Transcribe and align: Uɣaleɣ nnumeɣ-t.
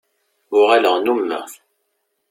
Uɣaleɣ 0.57 0.95
nnumeɣ-t. 0.97 1.51